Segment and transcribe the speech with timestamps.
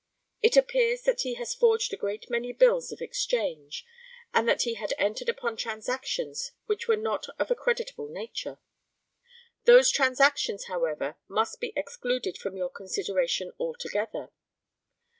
[0.41, 3.85] It appears that he has forged a great many bills of exchange,
[4.33, 8.57] and that he had entered upon transactions which were not of a creditable nature.
[9.65, 14.31] Those transactions, however, must be excluded from your consideration altogether.